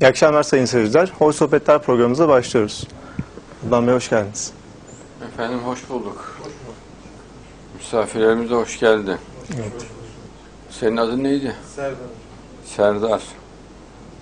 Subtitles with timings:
[0.00, 1.12] İyi akşamlar sayın seyirciler.
[1.18, 2.86] Hoş Sohbetler programımıza başlıyoruz.
[3.66, 4.52] Rıdvan Bey hoş geldiniz.
[5.32, 6.40] Efendim hoş bulduk.
[7.78, 9.18] Misafirlerimiz de hoş geldi.
[10.70, 11.56] Senin adın neydi?
[11.76, 11.96] Serdar.
[12.64, 13.22] Serdar.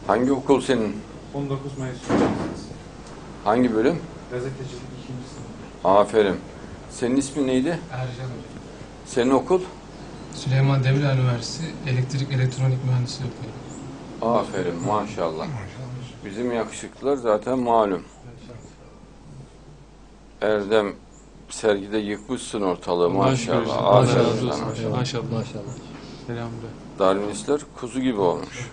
[0.06, 0.96] Hangi okul senin?
[1.34, 1.98] 19 Mayıs.
[3.48, 3.98] Hangi bölüm?
[4.30, 5.86] Gazetecilik ikinci sınıf.
[5.86, 6.36] Aferin.
[6.90, 7.68] Senin ismin neydi?
[7.92, 8.28] Ercan Hocam.
[9.06, 9.60] Senin okul?
[10.34, 14.38] Süleyman Demirel Üniversitesi Elektrik Elektronik Mühendisliği okuyorum.
[14.38, 15.46] Aferin maşallah.
[16.24, 18.04] Bizim yakışıklılar zaten malum.
[20.40, 20.94] Erdem
[21.48, 23.84] sergide yıkmışsın ortalığı maşallah.
[23.84, 24.66] Aferin sana.
[24.66, 25.30] Maşallah.
[25.32, 25.62] Maşallah.
[26.26, 26.70] Selamlar.
[26.98, 28.70] Darwinistler kuzu gibi olmuş.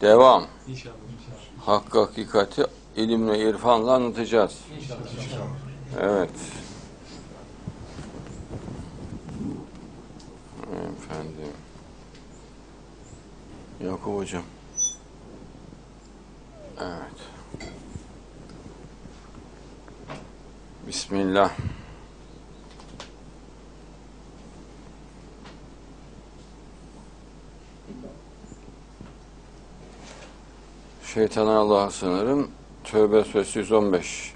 [0.00, 0.44] Devam.
[0.68, 0.94] İnşallah.
[1.66, 2.64] Hakkı hakikati
[2.96, 4.58] ilimle, irfanla anlatacağız.
[6.00, 6.30] Evet.
[10.72, 11.52] Efendim.
[13.84, 14.42] Yakup hocam.
[16.80, 17.20] Evet.
[20.86, 21.50] Bismillah.
[31.14, 32.50] Şeytana Allah'a sınırım.
[32.84, 34.34] Tövbe Suresi 115.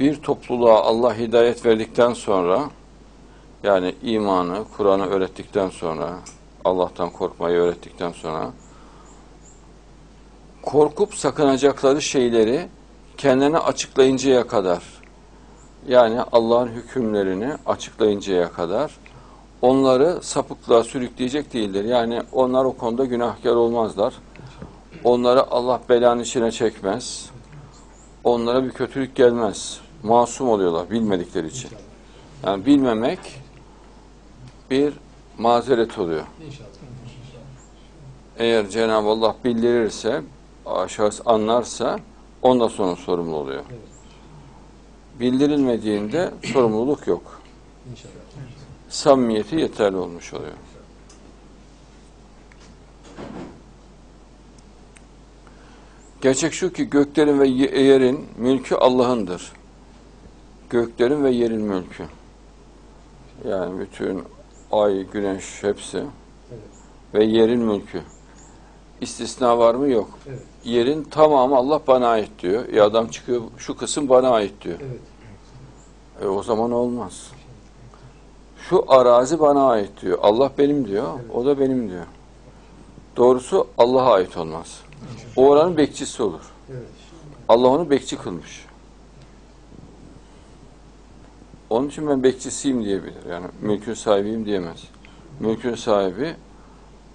[0.00, 2.70] Bir topluluğa Allah hidayet verdikten sonra
[3.62, 6.18] yani imanı, Kur'an'ı öğrettikten sonra
[6.64, 8.50] Allah'tan korkmayı öğrettikten sonra
[10.62, 12.68] korkup sakınacakları şeyleri
[13.16, 14.82] kendine açıklayıncaya kadar
[15.88, 18.96] yani Allah'ın hükümlerini açıklayıncaya kadar
[19.62, 21.84] onları sapıklığa sürükleyecek değildir.
[21.84, 24.14] Yani onlar o konuda günahkar olmazlar.
[25.04, 27.30] Onları Allah belanın içine çekmez.
[28.24, 29.80] Onlara bir kötülük gelmez.
[30.02, 31.70] Masum oluyorlar bilmedikleri için.
[32.46, 33.18] Yani bilmemek
[34.70, 34.94] bir
[35.38, 36.24] mazeret oluyor.
[38.38, 40.22] Eğer Cenab-ı Allah bildirirse,
[40.88, 41.98] şahıs anlarsa
[42.42, 43.62] ondan sonra sorumlu oluyor.
[45.20, 47.40] Bildirilmediğinde sorumluluk yok.
[48.88, 50.52] Samimiyeti yeterli olmuş oluyor.
[56.20, 59.52] Gerçek şu ki göklerin ve yerin mülkü Allah'ındır.
[60.70, 62.04] Göklerin ve yerin mülkü.
[63.48, 64.22] Yani bütün
[64.72, 66.04] ay, güneş hepsi
[67.14, 68.02] ve yerin mülkü.
[69.00, 69.90] İstisna var mı?
[69.90, 70.18] Yok.
[70.28, 70.42] Evet.
[70.64, 72.68] Yerin tamamı Allah bana ait diyor.
[72.68, 74.78] Ya adam çıkıyor şu kısım bana ait diyor.
[74.80, 75.00] Evet.
[76.22, 77.30] E o zaman olmaz.
[78.68, 80.18] Şu arazi bana ait diyor.
[80.22, 81.18] Allah benim diyor.
[81.34, 82.06] O da benim diyor.
[83.20, 84.80] Doğrusu Allah'a ait olmaz.
[85.36, 86.40] O oranın bekçisi olur.
[87.48, 88.66] Allah onu bekçi kılmış.
[91.70, 93.26] Onun için ben bekçisiyim diyebilir.
[93.30, 94.84] Yani mülkün sahibiyim diyemez.
[95.40, 96.36] Mülkün sahibi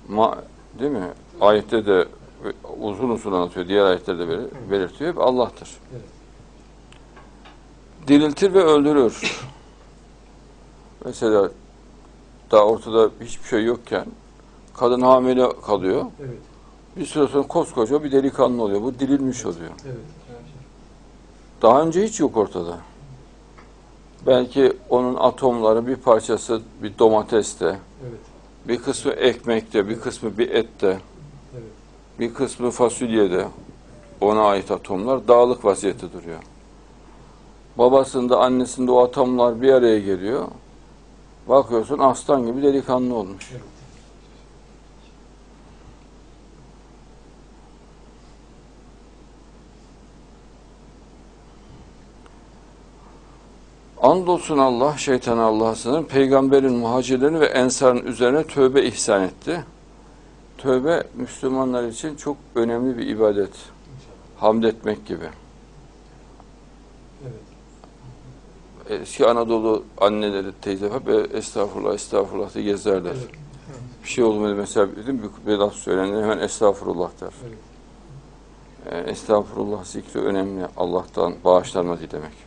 [0.07, 0.37] ma,
[0.79, 1.09] değil mi?
[1.41, 2.07] Ayette de
[2.79, 3.67] uzun uzun anlatıyor.
[3.67, 5.11] Diğer ayetlerde belir, belirtiyor.
[5.11, 5.69] Hep Allah'tır.
[8.07, 9.41] Diriltir ve öldürür.
[11.05, 11.51] Mesela
[12.51, 14.05] daha ortada hiçbir şey yokken
[14.77, 16.05] kadın hamile kalıyor.
[16.19, 16.37] Evet.
[16.97, 18.81] Bir süre sonra koskoca bir delikanlı oluyor.
[18.81, 19.71] Bu dirilmiş oluyor.
[19.85, 19.97] Evet.
[21.61, 22.77] Daha önce hiç yok ortada.
[24.27, 28.19] Belki onun atomları bir parçası bir domateste, Evet.
[28.67, 30.99] bir kısmı ekmekte, bir kısmı bir ette,
[31.53, 31.63] Evet.
[32.19, 33.47] bir kısmı fasulyede.
[34.21, 36.39] Ona ait atomlar dağılık vaziyette duruyor.
[37.77, 40.45] Babasında, annesinde o atomlar bir araya geliyor.
[41.49, 43.49] Bakıyorsun aslan gibi delikanlı olmuş.
[43.51, 43.74] Evet.
[54.05, 59.63] Andolsun Allah, şeytan Allah'a sınır, peygamberin, muhacirlerin ve ensarın üzerine tövbe ihsan etti.
[60.57, 63.49] Tövbe Müslümanlar için çok önemli bir ibadet.
[64.37, 65.29] Hamd etmek gibi.
[67.23, 69.01] Evet.
[69.01, 73.11] Eski Anadolu anneleri, teyze hep estağfurullah, estağfurullah diye gezerler.
[73.11, 73.29] Evet.
[74.03, 77.33] Bir şey mu mesela dedim bir, bir laf söylenir hemen estağfurullah der.
[77.47, 77.57] Evet.
[79.07, 80.65] Ee, estağfurullah zikri önemli.
[80.77, 82.44] Allah'tan bağışlanma dilemek.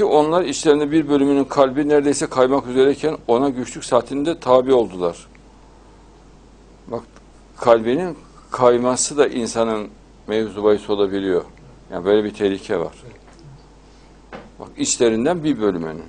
[0.00, 5.26] Ki onlar içlerinde bir bölümünün kalbi neredeyse kaymak üzereyken ona güçlük saatinde tabi oldular.
[6.86, 7.02] Bak
[7.56, 8.16] kalbinin
[8.50, 9.88] kayması da insanın
[10.26, 11.44] mevzu bahis olabiliyor.
[11.92, 12.92] Yani böyle bir tehlike var.
[14.60, 16.02] Bak içlerinden bir bölümünün.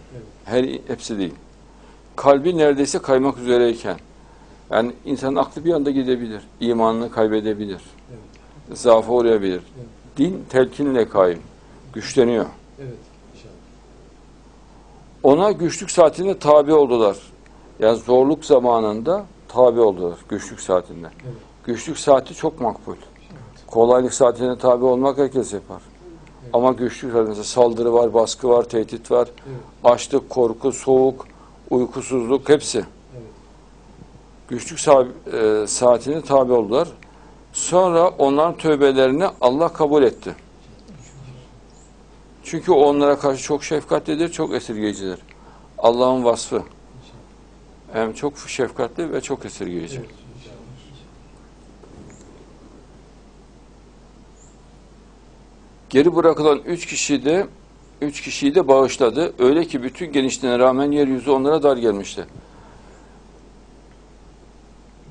[0.46, 1.36] Her hepsi değil.
[2.16, 3.98] Kalbi neredeyse kaymak üzereyken
[4.70, 6.42] yani insanın aklı bir anda gidebilir.
[6.60, 7.82] imanını kaybedebilir.
[8.10, 8.78] Evet.
[8.78, 9.62] zaafa uğrayabilir.
[10.18, 11.40] Din telkinle kaim.
[11.94, 12.46] Güçleniyor.
[12.80, 13.11] Evet.
[15.24, 17.18] Ona güçlük saatinde tabi oldular.
[17.80, 20.18] Yani zorluk zamanında tabi oldular.
[20.30, 21.08] Güçlük saatinde.
[21.24, 21.34] Evet.
[21.64, 22.96] Güçlük saati çok makbul.
[23.68, 25.82] Kolaylık saatine tabi olmak herkes yapar.
[26.54, 29.28] Ama güçlük saatinde saldırı var, baskı var, tehdit var.
[29.48, 29.60] Evet.
[29.84, 31.26] Açlık, korku, soğuk,
[31.70, 32.78] uykusuzluk hepsi.
[32.78, 33.24] Evet.
[34.48, 35.08] Güçlük sa-
[35.64, 36.88] e, saatine tabi oldular.
[37.54, 40.36] Sonra onların tövbelerini Allah kabul etti.
[42.44, 45.20] Çünkü o onlara karşı çok şefkatlidir, çok esirgeyicidir.
[45.78, 46.64] Allah'ın vasfı.
[47.94, 49.98] Hem çok şefkatli ve çok esirgeyici.
[49.98, 50.10] Evet.
[55.90, 57.48] Geri bırakılan üç kişi de
[58.02, 59.34] üç kişiyi de bağışladı.
[59.40, 62.26] Öyle ki bütün genişliğine rağmen yeryüzü onlara dar gelmişti.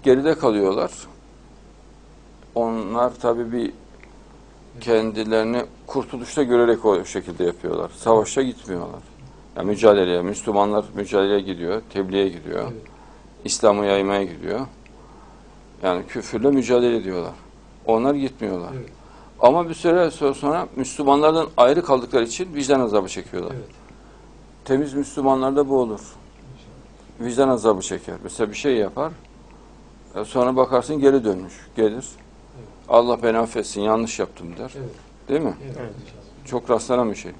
[0.03, 0.91] Geride kalıyorlar.
[2.55, 3.73] Onlar tabii bir
[4.81, 7.91] kendilerini kurtuluşta görerek o şekilde yapıyorlar.
[7.97, 9.01] Savaşa gitmiyorlar.
[9.57, 12.63] Yani mücadeleye, Müslümanlar mücadeleye gidiyor, tebliğe gidiyor.
[12.73, 12.83] Evet.
[13.45, 14.61] İslam'ı yaymaya gidiyor.
[15.83, 17.33] Yani küfürle mücadele ediyorlar.
[17.87, 18.71] Onlar gitmiyorlar.
[18.75, 18.91] Evet.
[19.41, 23.53] Ama bir süre sonra Müslümanlardan ayrı kaldıkları için vicdan azabı çekiyorlar.
[23.55, 23.69] Evet.
[24.65, 26.01] Temiz Müslümanlarda bu olur.
[27.21, 28.15] Vicdan azabı çeker.
[28.23, 29.13] Mesela bir şey yapar.
[30.25, 31.55] Sonra bakarsın geri dönmüş.
[31.77, 32.05] Gelir.
[32.91, 34.73] Allah beni affetsin yanlış yaptım der.
[34.77, 34.91] Evet.
[35.29, 35.55] Değil mi?
[35.65, 35.93] Evet.
[36.45, 37.33] Çok rastlanan bir şey.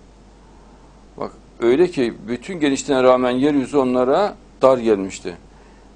[1.17, 1.31] Bak
[1.61, 5.37] öyle ki bütün genişliğine rağmen yeryüzü onlara dar gelmişti.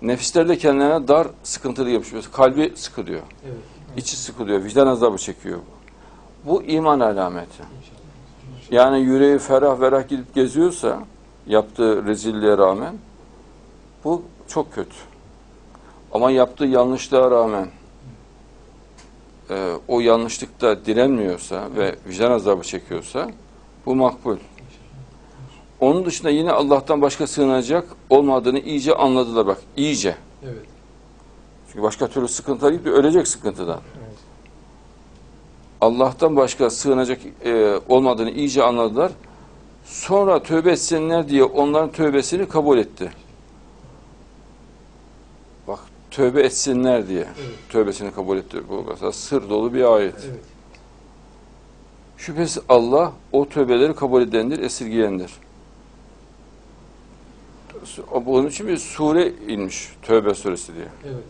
[0.03, 2.13] Nefisler de kendilerine dar sıkıntılı yapmış.
[2.13, 3.23] Mesela kalbi sıkılıyor.
[3.45, 3.57] Evet.
[3.97, 4.65] içi sıkılıyor.
[4.65, 5.59] Vicdan azabı çekiyor.
[6.45, 7.53] Bu iman alameti.
[7.53, 8.73] İnşallah.
[8.73, 10.99] Yani yüreği ferah ferah gidip geziyorsa
[11.47, 12.95] yaptığı rezilliğe rağmen
[14.05, 14.97] bu çok kötü.
[16.13, 17.69] Ama yaptığı yanlışlığa rağmen
[19.55, 23.31] e, o yanlışlıkta direnmiyorsa ve vicdan azabı çekiyorsa
[23.87, 24.37] bu makbul.
[25.81, 29.59] Onun dışında yine Allah'tan başka sığınacak olmadığını iyice anladılar bak.
[29.77, 30.17] iyice.
[30.45, 30.67] Evet.
[31.69, 33.81] Çünkü başka türlü sıkıntılar gibi ölecek sıkıntıdan.
[33.99, 34.19] Evet.
[35.81, 39.13] Allah'tan başka sığınacak e, olmadığını iyice anladılar.
[39.85, 43.11] Sonra tövbe etsinler diye onların tövbesini kabul etti.
[46.15, 47.59] Tövbe etsinler diye Evet.
[47.69, 48.59] tövbesini kabul etti.
[48.69, 50.15] Bu mesela sır dolu bir ayet.
[50.29, 50.41] Evet.
[52.19, 55.31] Şüphesiz Allah o tövbeleri kabul edendir, esirgeyendir.
[58.27, 59.93] Bunun için bir sure inmiş.
[60.03, 60.87] Tövbe suresi diye.
[61.05, 61.25] Evet.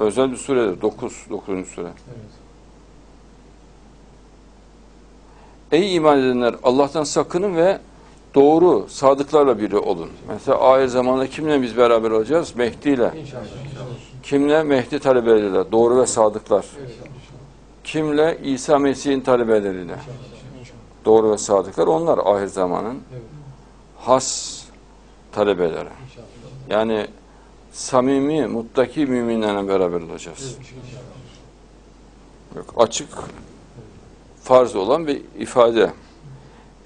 [0.00, 0.80] Özel bir suredir.
[0.82, 1.68] 9, 9.
[1.68, 1.86] sure.
[1.86, 1.92] Evet.
[5.72, 7.78] Ey iman edenler Allah'tan sakının ve
[8.34, 10.10] doğru sadıklarla biri olun.
[10.28, 12.56] Mesela ahir zamanda kimle biz beraber olacağız?
[12.56, 13.12] Mehdi ile.
[13.20, 13.71] İnşallah.
[14.22, 14.62] Kimle?
[14.62, 15.72] Mehdi talebeleriyle.
[15.72, 16.66] Doğru ve sadıklar.
[17.84, 18.38] Kimle?
[18.44, 19.96] İsa Mesih'in talebeleriyle.
[21.04, 21.86] Doğru ve sadıklar.
[21.86, 23.02] Onlar ahir zamanın
[23.98, 24.60] has
[25.32, 25.88] talebeleri.
[26.70, 27.06] Yani
[27.72, 30.58] samimi, muttaki müminlerle beraber olacağız.
[32.56, 33.08] Yok, açık
[34.42, 35.92] farz olan bir ifade.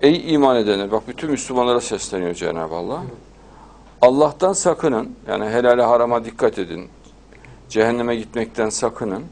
[0.02, 3.02] Ey iman edenler, bak bütün Müslümanlara sesleniyor Cenab-ı Allah.
[4.02, 6.88] Allah'tan sakının, yani helale harama dikkat edin.
[7.68, 9.24] Cehenneme gitmekten sakının.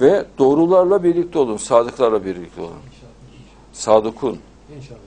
[0.00, 2.72] Ve doğrularla birlikte olun, sadıklarla birlikte olun.
[3.72, 4.38] Sadıkun.
[4.76, 4.98] İnşallah.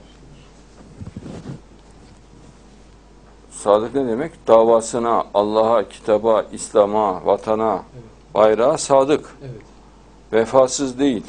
[3.50, 4.32] Sadık ne demek?
[4.46, 7.82] Davasına, Allah'a, kitaba, İslam'a, vatana,
[8.34, 9.36] bayrağa sadık.
[10.32, 11.24] Vefasız değil.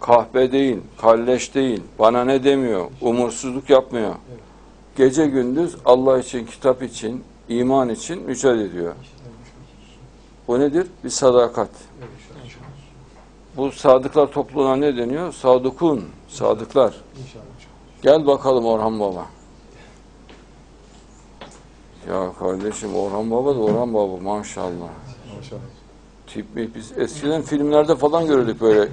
[0.00, 4.14] Kahpe değil, kalleş değil, bana ne demiyor, umursuzluk yapmıyor.
[4.96, 8.94] Gece gündüz Allah için, kitap için, iman için mücadele ediyor.
[10.50, 10.86] Bu nedir?
[11.04, 11.68] Bir sadakat.
[11.98, 12.10] Evet.
[13.56, 15.32] Bu sadıklar topluluğuna ne deniyor?
[15.32, 16.94] Sadıkun, sadıklar.
[18.02, 19.26] Gel bakalım Orhan Baba.
[22.08, 24.88] Ya kardeşim Orhan Baba da Orhan Baba maşallah.
[26.26, 26.70] Tip mi?
[26.74, 28.88] Biz eskiden filmlerde falan görürdük böyle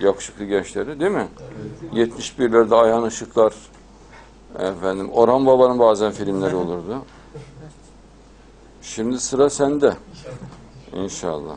[0.00, 1.28] yakışıklı gençleri değil mi?
[1.94, 3.54] 71'lerde Ayhan Işıklar
[4.58, 7.02] efendim Orhan Baba'nın bazen filmleri olurdu.
[8.82, 9.92] Şimdi sıra sende.
[10.96, 11.56] İnşallah.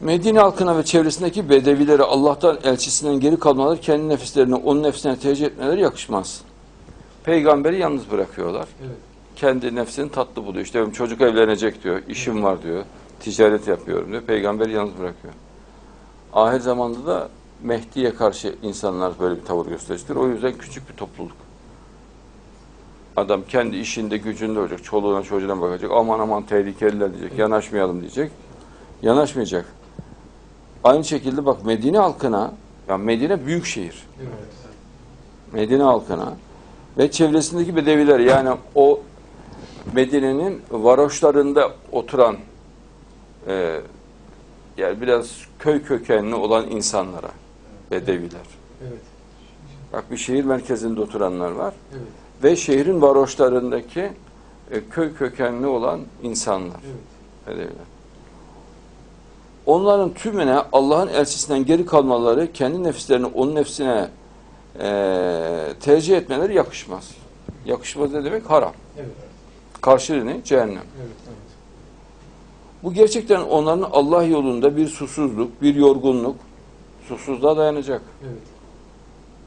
[0.00, 5.80] Medine halkına ve çevresindeki bedevileri Allah'tan elçisinden geri kalmaları kendi nefislerini onun nefsine tercih etmeleri
[5.80, 6.42] yakışmaz.
[7.24, 8.68] Peygamberi yalnız bırakıyorlar.
[8.80, 8.96] Evet.
[9.36, 10.64] Kendi nefsini tatlı buluyor.
[10.64, 12.84] İşte benim çocuk evlenecek diyor, işim var diyor,
[13.20, 14.22] ticaret yapıyorum diyor.
[14.22, 15.34] Peygamberi yalnız bırakıyor.
[16.32, 17.28] Ahir zamanda da
[17.62, 20.16] Mehdi'ye karşı insanlar böyle bir tavır gösterecektir.
[20.16, 21.36] O yüzden küçük bir topluluk.
[23.16, 24.84] Adam kendi işinde gücünde olacak.
[24.84, 25.90] Çoluğuna çocuğuna bakacak.
[25.94, 27.38] Aman aman tehlikeliler diyecek.
[27.38, 28.32] Yanaşmayalım diyecek.
[29.02, 29.66] Yanaşmayacak.
[30.84, 32.52] Aynı şekilde bak Medine halkına,
[32.88, 34.06] ya Medine büyük şehir.
[34.20, 34.30] Evet.
[35.52, 36.32] Medine halkına
[36.98, 39.00] ve çevresindeki bedeviler yani o
[39.92, 42.36] Medine'nin varoşlarında oturan
[43.46, 43.80] e,
[44.76, 47.30] yani biraz köy kökenli olan insanlara
[47.90, 48.46] bedeviler.
[48.82, 49.00] Evet.
[49.92, 52.02] Bak bir şehir merkezinde oturanlar var Evet.
[52.42, 54.12] ve şehrin varoşlarındaki
[54.70, 56.80] e, köy kökenli olan insanlar.
[56.86, 57.46] Evet.
[57.46, 57.90] Bedeviler.
[59.66, 64.08] Onların tümüne Allah'ın elçisinden geri kalmaları kendi nefislerini onun nefsine
[64.80, 64.88] e,
[65.80, 67.10] tercih etmeleri yakışmaz.
[67.66, 68.50] Yakışmaz ne demek?
[68.50, 68.72] Haram.
[68.96, 69.10] Evet.
[69.80, 70.44] Karşılığı ne?
[70.44, 70.74] Cehennem.
[70.74, 70.84] Evet.
[70.98, 71.36] Evet.
[72.82, 76.36] Bu gerçekten onların Allah yolunda bir susuzluk, bir yorgunluk,
[77.16, 78.02] susuzluğa dayanacak.
[78.22, 78.42] Evet.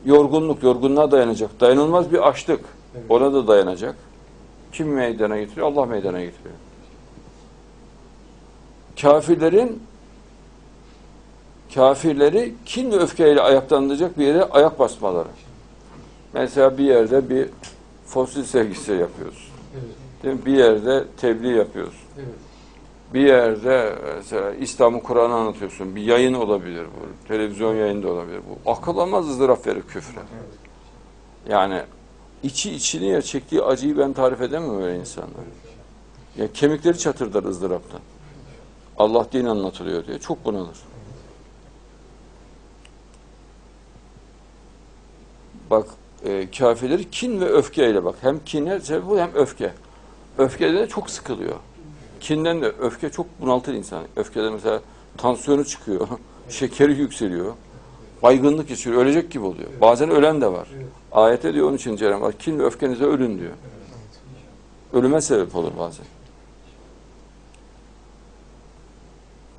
[0.05, 1.59] Yorgunluk, yorgunluğa dayanacak.
[1.59, 2.65] Dayanılmaz bir açlık.
[2.95, 3.05] Evet.
[3.09, 3.95] Ona da dayanacak.
[4.71, 5.67] Kim meydana getiriyor?
[5.67, 6.55] Allah meydana getiriyor.
[9.01, 9.83] Kafirlerin
[11.75, 15.29] kafirleri kin ve öfkeyle ayaklandıracak bir yere ayak basmaları.
[16.33, 17.49] Mesela bir yerde bir
[18.05, 19.51] fosil sevgisi yapıyoruz.
[19.73, 20.23] Evet.
[20.23, 20.45] Değil mi?
[20.45, 22.03] Bir yerde tebliğ yapıyoruz.
[22.17, 22.27] Evet.
[23.13, 25.95] Bir yerde mesela İslam'ı Kur'an'ı anlatıyorsun.
[25.95, 27.27] Bir yayın olabilir bu.
[27.27, 28.71] Televizyon yayını da olabilir bu.
[28.71, 30.21] Akıl almaz ızdırap verir küfre.
[31.49, 31.81] Yani
[32.43, 35.43] içi içini çektiği acıyı ben tarif edemem öyle insanlar.
[36.37, 38.01] Ya kemikleri çatırdar ızdıraptan.
[38.97, 40.77] Allah din anlatılıyor diye çok bunalır.
[45.69, 45.87] Bak
[46.25, 48.15] e, kafirleri kin ve öfkeyle bak.
[48.21, 49.73] Hem kine sebebi bu hem öfke.
[50.37, 51.55] Öfkede de çok sıkılıyor.
[52.23, 54.03] Kinden de öfke çok bunaltır insanı.
[54.15, 54.81] Öfkede mesela
[55.17, 56.07] tansiyonu çıkıyor,
[56.49, 57.53] şekeri yükseliyor,
[58.23, 59.69] baygınlık geçiriyor, ölecek gibi oluyor.
[59.81, 60.67] Bazen ölen de var.
[60.75, 60.85] Evet.
[61.11, 63.51] Ayette diyor onun için Cenab-ı Hak kin ve öfkenize ölün diyor.
[64.93, 66.05] Ölüme sebep olur bazen.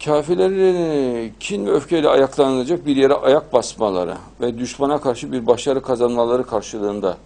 [0.05, 6.47] Kafirlerin kin ve öfkeyle ayaklanılacak bir yere ayak basmaları ve düşmana karşı bir başarı kazanmaları
[6.47, 7.17] karşılığında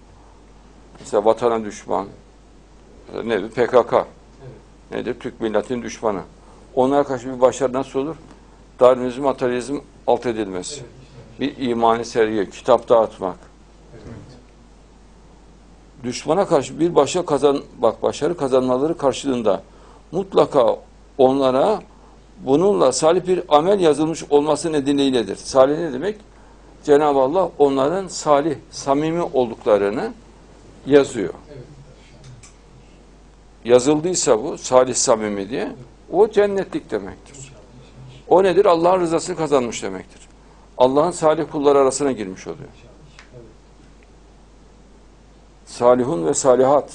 [1.01, 2.07] mesela vatana düşman
[3.25, 3.51] nedir?
[3.51, 4.18] PKK
[4.91, 5.17] nedir?
[5.21, 6.21] Türk milletinin düşmanı.
[6.75, 8.17] Onlara karşı bir başarı nasıl olur?
[8.81, 10.83] Darwinizm, materyalizm alt edilmesi.
[11.41, 13.37] Bir imani sergi, kitap dağıtmak.
[16.05, 19.63] Düşmana karşı bir başa kazan bak başarı kazanmaları karşılığında
[20.13, 20.77] mutlaka
[21.19, 21.83] onlara
[22.41, 26.17] bununla salih bir amel yazılmış olması nedeniyle Salih ne demek?
[26.85, 30.13] Cenab-ı Allah onların salih, samimi olduklarını
[30.87, 31.35] yazıyor.
[31.53, 31.65] Evet.
[33.65, 35.73] Yazıldıysa bu salih samimi diye
[36.13, 37.53] o cennetlik demektir.
[38.29, 38.67] O nedir?
[38.67, 40.29] Allah'ın rızasını kazanmış demektir.
[40.79, 42.69] Allah'ın salih kulları arasına girmiş oluyor.
[45.67, 46.93] Salihun ve salihat.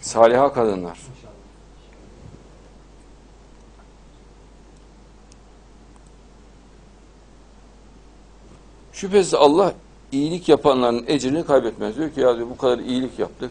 [0.00, 0.98] Saliha kadınlar.
[8.92, 9.74] Şüphesiz Allah
[10.12, 11.96] iyilik yapanların ecrini kaybetmez.
[11.96, 13.50] Diyor ki ya diyor bu kadar iyilik yaptık.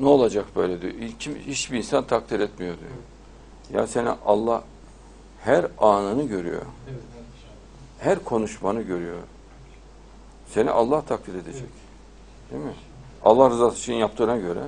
[0.00, 0.92] Ne olacak böyle diyor.
[1.18, 2.90] Kim, hiçbir insan takdir etmiyor diyor.
[3.80, 4.62] Ya seni Allah
[5.44, 6.62] her anını görüyor.
[7.98, 9.18] Her konuşmanı görüyor.
[10.46, 11.68] Seni Allah takdir edecek.
[12.50, 12.74] Değil mi?
[13.24, 14.60] Allah rızası için yaptığına göre.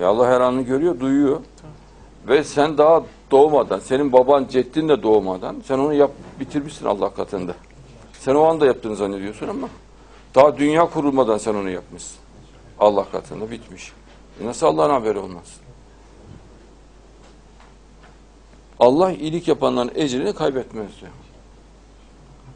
[0.00, 1.40] Ya Allah her anını görüyor, duyuyor.
[2.28, 6.10] Ve sen daha doğmadan, senin baban ceddin de doğmadan sen onu yap,
[6.40, 7.54] bitirmişsin Allah katında.
[8.20, 9.68] Sen o anda yaptığını zannediyorsun ama
[10.34, 12.18] daha dünya kurulmadan sen onu yapmışsın.
[12.78, 13.92] Allah katında bitmiş.
[14.44, 15.60] Nasıl Allah'ın haberi olmaz?
[18.78, 21.12] Allah iyilik yapanların ecrini kaybetmez diyor.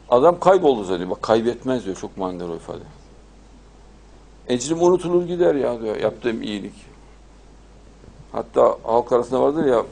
[0.09, 1.09] Adam kayboldu zannediyor.
[1.09, 1.95] Bak kaybetmez diyor.
[1.95, 2.83] Çok manidar o ifade.
[4.47, 5.95] Ecrim unutulur gider ya diyor.
[5.95, 6.73] Yaptığım iyilik.
[8.31, 9.85] Hatta halk arasında vardır ya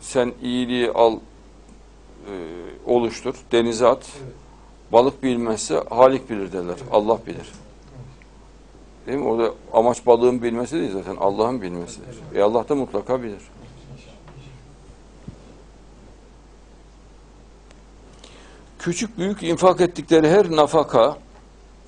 [0.00, 1.16] sen iyiliği al
[2.30, 2.34] e,
[2.86, 4.10] oluştur, denize at.
[4.24, 4.32] Evet.
[4.92, 6.76] Balık bilmezse Halik bilir derler.
[6.92, 7.52] Allah bilir.
[9.08, 9.28] Değil mi?
[9.28, 11.16] Orada amaç balığın bilmesi değil zaten.
[11.16, 12.16] Allah'ın bilmesidir.
[12.34, 13.42] E Allah da mutlaka bilir.
[18.78, 21.16] Küçük büyük infak ettikleri her nafaka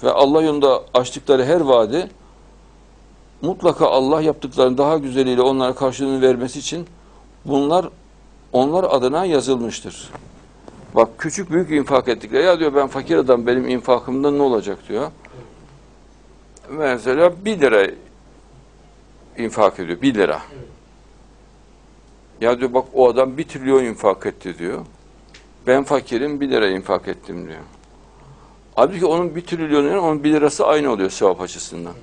[0.03, 2.11] ve Allah yolunda açtıkları her vaadi
[3.43, 6.87] mutlaka Allah yaptıklarının daha güzeliyle onlara karşılığını vermesi için
[7.45, 7.89] bunlar
[8.53, 10.11] onlar adına yazılmıştır.
[10.95, 12.45] Bak küçük büyük infak ettikleri.
[12.45, 15.11] Ya diyor ben fakir adam benim infakımdan ne olacak diyor.
[16.71, 17.87] Mesela bir lira
[19.39, 20.03] infak ediyor.
[20.03, 20.43] Bir lira.
[20.55, 20.65] Evet.
[22.41, 24.87] Ya diyor bak o adam bir trilyon infak etti diyor.
[25.67, 27.61] Ben fakirim bir lira infak ettim diyor.
[28.75, 31.95] Halbuki onun bir trilyonun onun bir lirası aynı oluyor sevap açısından.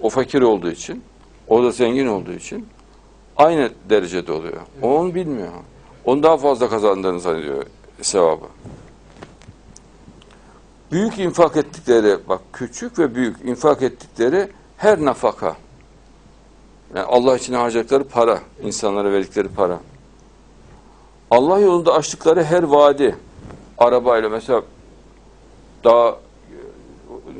[0.00, 1.04] O fakir olduğu için,
[1.48, 2.66] o da zengin olduğu için
[3.36, 4.60] aynı derecede oluyor.
[4.82, 5.52] O onu bilmiyor.
[6.04, 7.66] Onu daha fazla kazandığını zannediyor
[8.02, 8.46] sevabı.
[10.92, 15.56] Büyük infak ettikleri, bak küçük ve büyük infak ettikleri her nafaka.
[16.94, 19.80] Yani Allah için harcadıkları para, insanlara verdikleri para.
[21.30, 23.16] Allah yolunda açtıkları her vadi,
[23.78, 24.62] arabayla mesela
[25.84, 26.16] daha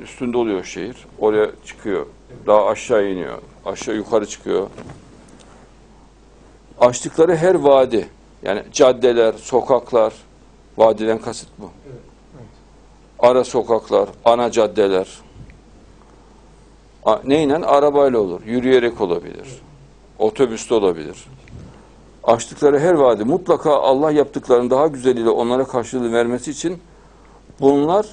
[0.02, 2.06] üstünde oluyor şehir, oraya çıkıyor,
[2.46, 4.68] daha aşağı iniyor, aşağı yukarı çıkıyor.
[6.80, 8.08] Açtıkları her vadi,
[8.42, 10.14] yani caddeler, sokaklar,
[10.76, 11.70] vadiden kasıt bu.
[13.22, 15.08] Ara sokaklar, ana caddeler.
[17.24, 17.56] Neyle?
[17.56, 19.62] Arabayla olur, yürüyerek olabilir,
[20.18, 21.24] otobüste olabilir.
[22.24, 26.78] Açtıkları her vadi mutlaka Allah yaptıklarının daha güzeliyle onlara karşılığı vermesi için
[27.60, 28.06] bunlar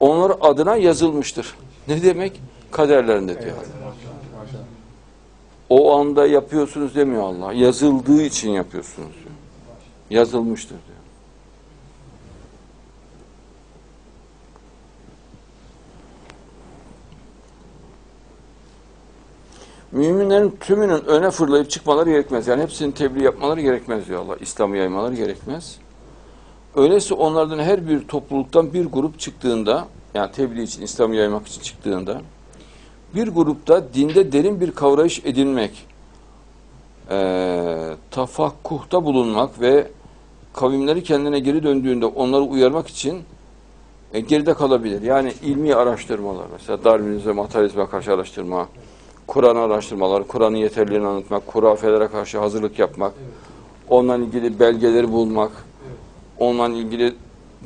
[0.00, 1.54] onlar adına yazılmıştır.
[1.88, 2.40] Ne demek?
[2.70, 3.56] Kaderlerinde diyor.
[3.56, 4.64] Maşallah.
[5.70, 7.52] O anda yapıyorsunuz demiyor Allah.
[7.52, 9.34] Yazıldığı için yapıyorsunuz diyor.
[10.10, 10.91] Yazılmıştır diyor.
[19.92, 22.48] Müminlerin tümünün öne fırlayıp çıkmaları gerekmez.
[22.48, 24.36] Yani hepsinin tebliğ yapmaları gerekmez diyor Allah.
[24.36, 25.78] İslam'ı yaymaları gerekmez.
[26.76, 32.20] Öyleyse onlardan her bir topluluktan bir grup çıktığında, yani tebliğ için, İslam'ı yaymak için çıktığında,
[33.14, 35.86] bir grupta dinde derin bir kavrayış edinmek,
[37.10, 39.86] eee tafakkuhta bulunmak ve
[40.52, 43.22] kavimleri kendine geri döndüğünde onları uyarmak için
[44.12, 45.02] e, geride kalabilir.
[45.02, 48.68] Yani ilmi araştırmalar, mesela Darwinizme, materyalizme karşı araştırma,
[49.26, 53.12] Kur'an araştırmalar, Kur'an'ın yeterliliğini anlatmak, kurafelere karşı hazırlık yapmak,
[53.88, 55.50] onunla ilgili belgeleri bulmak,
[56.38, 57.14] onunla ilgili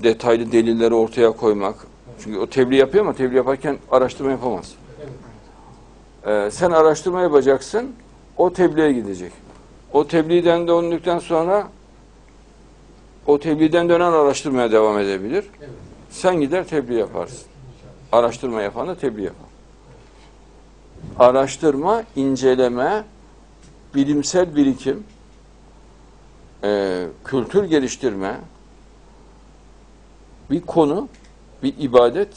[0.02, 1.74] detaylı delilleri ortaya koymak.
[2.24, 4.74] Çünkü o tebliğ yapıyor ama tebliğ yaparken araştırma yapamaz.
[6.26, 7.92] Ee, sen araştırma yapacaksın,
[8.36, 9.32] o tebliğe gidecek.
[9.92, 11.68] O tebliğden döndükten sonra
[13.26, 15.44] o tebliğden dönen araştırmaya devam edebilir.
[16.10, 17.46] Sen gider tebliğ yaparsın.
[18.12, 19.45] Araştırma yapan da tebliğ yapar.
[21.18, 23.04] Araştırma, inceleme,
[23.94, 25.04] bilimsel birikim,
[26.64, 28.40] e, kültür geliştirme,
[30.50, 31.08] bir konu,
[31.62, 32.28] bir ibadet,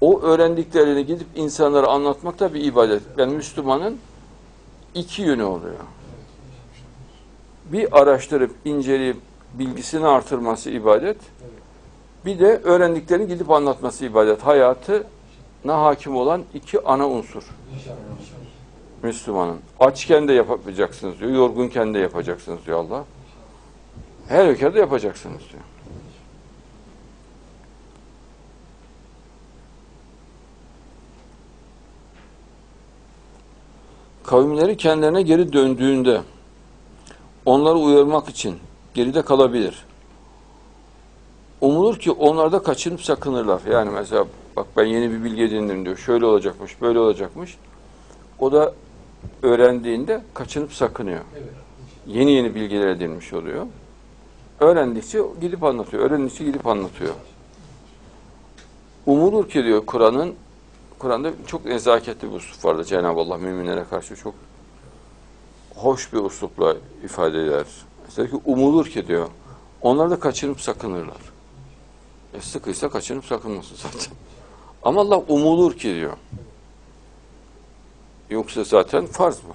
[0.00, 3.02] o öğrendiklerini gidip insanlara anlatmak da bir ibadet.
[3.18, 3.98] Yani Müslümanın
[4.94, 5.74] iki yönü oluyor.
[7.72, 9.16] Bir araştırıp, inceleyip,
[9.54, 11.16] bilgisini artırması ibadet,
[12.26, 14.46] bir de öğrendiklerini gidip anlatması ibadet.
[15.64, 17.42] Hayatına hakim olan iki ana unsur.
[19.02, 19.60] Müslümanın.
[19.80, 23.04] Açken de yapacaksınız diyor, yorgunken de yapacaksınız diyor Allah.
[24.28, 25.62] Her ülkede yapacaksınız diyor.
[34.24, 36.20] Kavimleri kendilerine geri döndüğünde
[37.46, 38.58] onları uyarmak için
[38.94, 39.84] geride kalabilir.
[41.60, 43.60] Umulur ki onlar da kaçınıp sakınırlar.
[43.70, 44.24] Yani mesela
[44.56, 45.96] bak ben yeni bir bilgi edindim diyor.
[45.96, 47.58] Şöyle olacakmış, böyle olacakmış.
[48.38, 48.74] O da
[49.42, 51.20] öğrendiğinde kaçınıp sakınıyor.
[52.06, 53.66] Yeni yeni bilgiler edinmiş oluyor.
[54.60, 56.02] Öğrendikçe gidip anlatıyor.
[56.02, 57.14] Öğrendikçe gidip anlatıyor.
[59.06, 60.34] Umulur ki diyor Kur'an'ın
[60.98, 64.34] Kur'an'da çok nezaketli bir üslup vardı Cenab-ı Allah müminlere karşı çok
[65.74, 67.66] hoş bir üslupla ifade eder.
[68.04, 69.28] Mesela ki umulur ki diyor.
[69.82, 71.16] Onlar da kaçınıp sakınırlar.
[72.34, 74.12] E sıkıysa kaçınıp sakınmasın zaten.
[74.84, 76.12] Ama Allah umulur ki diyor.
[78.30, 79.54] Yoksa zaten farz bu.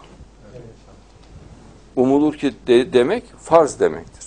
[2.01, 4.25] Umulur ki de- demek farz demektir.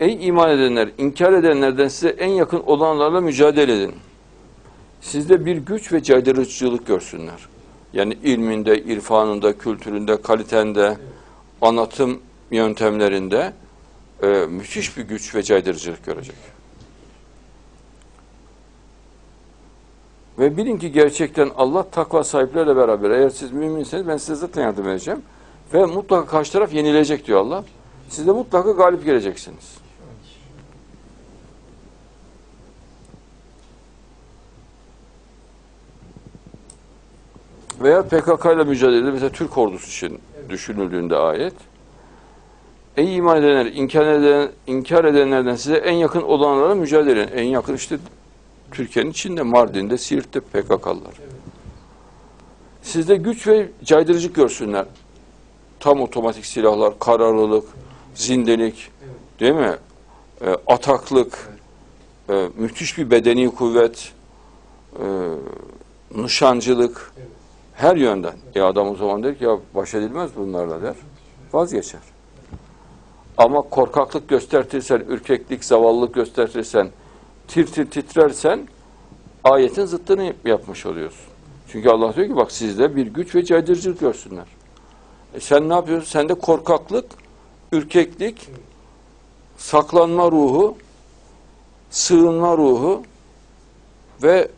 [0.00, 3.94] Ey iman edenler, inkar edenlerden size en yakın olanlarla mücadele edin.
[5.00, 7.48] Sizde bir güç ve caydırıcılık görsünler.
[7.92, 10.96] Yani ilminde, irfanında, kültüründe, kalitende,
[11.62, 13.52] anlatım yöntemlerinde
[14.22, 16.36] e, müthiş bir güç ve caydırıcılık görecek.
[20.38, 23.10] Ve bilin ki gerçekten Allah takva sahiplerle beraber.
[23.10, 25.22] Eğer siz müminseniz ben size zaten yardım edeceğim.
[25.74, 27.64] Ve mutlaka karşı taraf yenilecek diyor Allah.
[28.08, 29.78] Siz de mutlaka galip geleceksiniz.
[37.80, 41.54] Veya PKK ile mücadelede mesela Türk ordusu için düşünüldüğünde ayet.
[42.96, 47.32] Ey iman edenler, inkar, eden, inkar edenlerden size en yakın olanlara mücadele edin.
[47.36, 47.98] En yakın işte
[48.70, 51.14] Türkiye'nin içinde, Mardin'de, Siirt'te PKK'lılar.
[52.82, 54.86] Sizde güç ve caydırıcılık görsünler.
[55.80, 57.64] Tam otomatik silahlar, kararlılık,
[58.14, 58.90] zindelik,
[59.40, 59.76] değil mi?
[60.40, 61.48] E, ataklık,
[62.30, 64.12] e, müthiş bir bedeni kuvvet,
[65.00, 65.04] e,
[66.16, 67.28] nişancılık, Evet.
[67.74, 68.34] her yönden.
[68.54, 70.94] E adam o zaman der ki ya baş edilmez bunlarla der.
[71.52, 72.00] Vazgeçer.
[73.38, 76.90] Ama korkaklık göstertirsen, ürkeklik, zavallılık göstertirsen,
[77.48, 78.68] tir tir titrersen
[79.44, 81.26] ayetin zıttını yapmış oluyorsun.
[81.68, 84.46] Çünkü Allah diyor ki bak sizde bir güç ve caydırıcılık görsünler.
[85.34, 86.10] E sen ne yapıyorsun?
[86.10, 87.06] Sende korkaklık,
[87.72, 88.48] ürkeklik,
[89.56, 90.76] saklanma ruhu,
[91.90, 93.02] sığınma ruhu
[94.22, 94.48] ve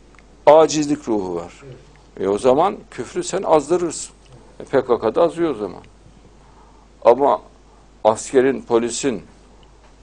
[0.45, 1.53] acizlik ruhu var.
[2.19, 4.15] E o zaman küfrü sen azdırırsın.
[4.59, 5.81] E PKK'da azıyor o zaman.
[7.05, 7.41] Ama
[8.03, 9.21] askerin, polisin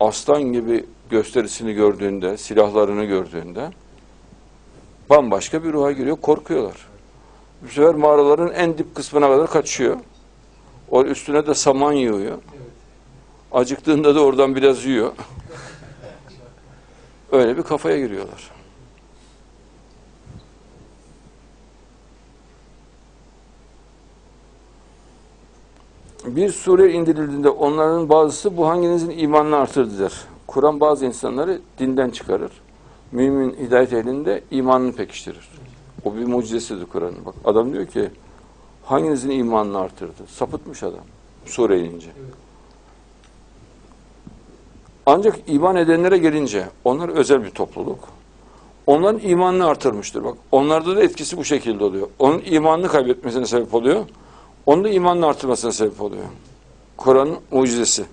[0.00, 3.70] aslan gibi gösterisini gördüğünde, silahlarını gördüğünde
[5.10, 6.86] bambaşka bir ruha giriyor, korkuyorlar.
[7.62, 9.96] Bu sefer mağaraların en dip kısmına kadar kaçıyor.
[10.90, 12.38] O üstüne de saman yığıyor.
[13.52, 15.12] Acıktığında da oradan biraz yiyor.
[17.32, 18.57] Öyle bir kafaya giriyorlar.
[26.36, 30.12] Bir sure indirildiğinde onların bazısı bu hanginizin imanını artırdı der.
[30.46, 32.50] Kur'an bazı insanları dinden çıkarır.
[33.12, 35.48] Mümin hidayet elinde imanını pekiştirir.
[36.04, 37.24] O bir mucizesidir Kur'an'ın.
[37.26, 38.10] Bak adam diyor ki
[38.84, 40.26] hanginizin imanını artırdı?
[40.28, 41.04] Sapıtmış adam
[41.46, 42.08] sure inince.
[45.06, 47.98] Ancak iman edenlere gelince onlar özel bir topluluk.
[48.86, 50.24] Onların imanını artırmıştır.
[50.24, 52.08] Bak onlarda da etkisi bu şekilde oluyor.
[52.18, 54.04] Onun imanını kaybetmesine sebep oluyor.
[54.68, 56.24] Onun da imanını artırmasına sebep oluyor.
[56.96, 58.04] Kur'an'ın mucizesi.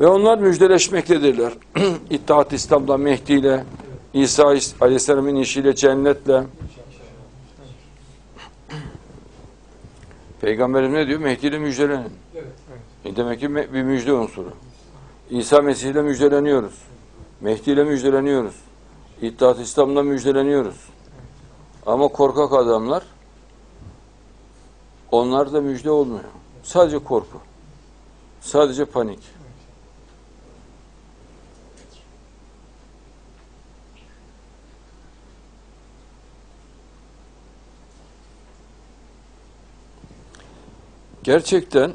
[0.00, 1.52] Ve onlar müjdeleşmektedirler.
[2.10, 3.64] İttihat İslam'da Mehdi ile,
[4.14, 6.42] İsa Aleyhisselam'ın işiyle, cennetle.
[10.40, 11.20] Peygamberim ne diyor?
[11.20, 12.12] Mehdi ile müjdelenin.
[13.04, 14.50] E demek ki bir müjde unsuru.
[15.30, 16.74] İsa Mesih ile müjdeleniyoruz.
[17.40, 18.54] Mehdi ile müjdeleniyoruz.
[19.22, 20.76] İttihat İslam'da müjdeleniyoruz.
[21.86, 23.02] Ama korkak adamlar
[25.12, 26.24] onlarda müjde olmuyor.
[26.62, 27.38] Sadece korku.
[28.40, 29.18] Sadece panik.
[41.26, 41.92] Gerçekten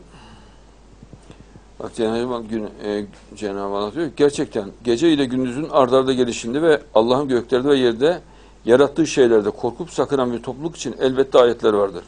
[1.80, 2.46] bak Cenab-ı Hak
[2.84, 7.78] e, Cenab-ı Allah diyor gerçekten gece ile gündüzün ardarda arda gelişinde ve Allah'ın göklerde ve
[7.78, 8.22] yerde
[8.66, 12.04] yarattığı şeylerde korkup sakınan bir topluluk için elbette ayetler vardır.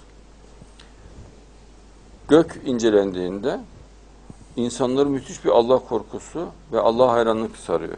[2.27, 3.59] Gök incelendiğinde
[4.55, 7.97] insanları müthiş bir Allah korkusu ve Allah hayranlık sarıyor.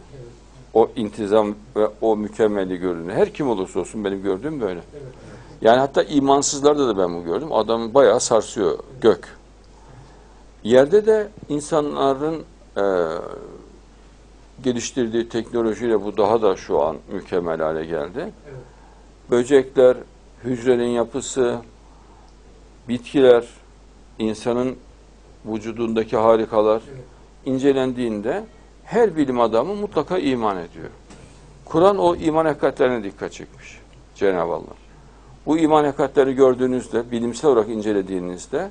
[0.73, 3.17] O intizam ve o mükemmeli görünüyor.
[3.17, 4.81] Her kim olursa olsun benim gördüğüm böyle.
[5.61, 7.51] Yani hatta imansızlarda da ben bunu gördüm.
[7.51, 9.38] Adam bayağı sarsıyor gök.
[10.63, 12.43] Yerde de insanların
[12.77, 12.83] e,
[14.63, 18.31] geliştirdiği teknolojiyle bu daha da şu an mükemmel hale geldi.
[19.31, 19.97] Böcekler,
[20.43, 21.57] hücrenin yapısı,
[22.88, 23.45] bitkiler,
[24.19, 24.78] insanın
[25.45, 26.82] vücudundaki harikalar
[27.45, 28.45] incelendiğinde
[28.84, 30.89] her bilim adamı mutlaka iman ediyor.
[31.65, 33.80] Kur'an o iman hakikatlerine dikkat çekmiş
[34.15, 34.75] Cenab-ı Allah.
[35.45, 38.69] Bu iman hakikatlerini gördüğünüzde, bilimsel olarak incelediğinizde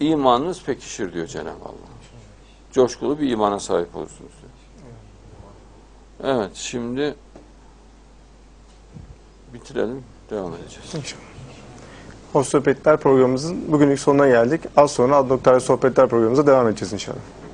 [0.00, 1.96] imanınız pekişir diyor Cenab-ı Allah.
[2.72, 4.52] Coşkulu bir imana sahip olursunuz diyor.
[6.36, 7.14] Evet, şimdi
[9.54, 11.14] bitirelim, devam edeceğiz.
[12.32, 14.60] Hoş Sohbetler programımızın bugünlük sonuna geldik.
[14.76, 17.45] Az sonra Ad Nokta Sohbetler programımıza devam edeceğiz inşallah.